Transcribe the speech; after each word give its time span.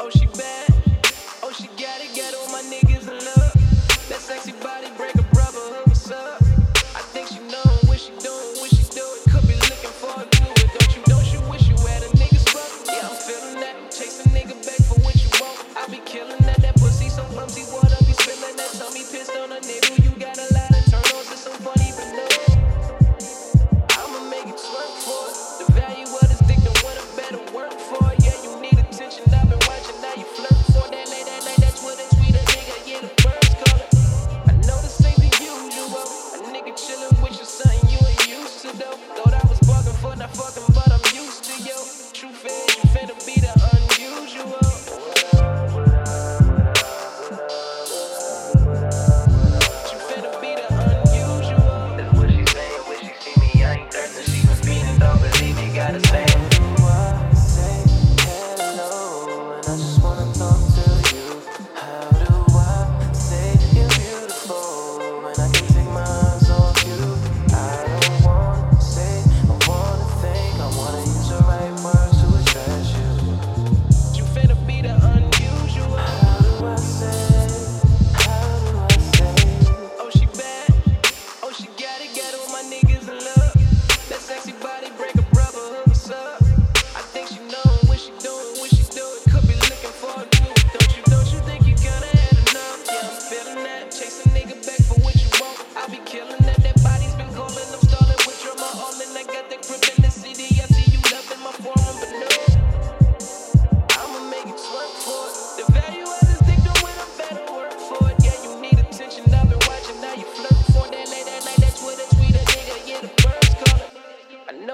Oh, 0.00 0.10
she 0.10 0.26
bad. 0.26 0.72
Oh, 1.42 1.52
she 1.52 1.66
got 1.80 2.00
it. 2.00 2.14
Got 2.16 2.34
all 2.34 2.50
my 2.52 2.62
niggas 2.62 3.08
in 3.08 3.18
love. 3.18 4.08
That 4.08 4.20
sexy 4.20 4.52
body. 4.52 4.67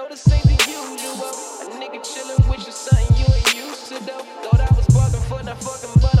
know 0.05 0.09
this 0.09 0.31
ain't 0.31 0.43
the 0.43 0.51
usual. 0.51 1.31
A 1.61 1.79
nigga 1.79 2.01
chillin' 2.03 2.49
with 2.49 2.63
your 2.63 2.71
something 2.71 3.17
you 3.17 3.25
ain't 3.33 3.55
used 3.55 3.87
to 3.87 4.03
though. 4.05 4.23
Thought 4.43 4.61
I 4.61 4.75
was 4.75 4.85
buggin' 4.87 5.21
for 5.27 5.43
not 5.43 5.57
fuckin' 5.59 6.01
money. 6.01 6.14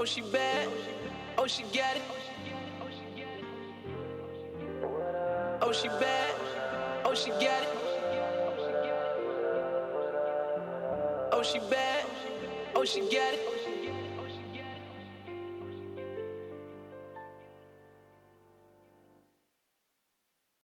Oh, 0.00 0.04
she 0.06 0.22
bad. 0.22 0.66
Oh, 1.36 1.46
she 1.46 1.62
got 1.64 1.94
it. 1.94 2.02
Oh, 5.60 5.72
she 5.72 5.88
bad. 5.88 6.34
Oh, 7.04 7.14
she 7.14 7.28
got 7.32 7.42
it. 7.42 7.68
Oh, 11.32 11.42
she 11.42 11.58
bad. 11.68 12.06
Oh, 12.74 12.84
she 12.86 13.00
got 13.00 13.34
it. 13.34 13.59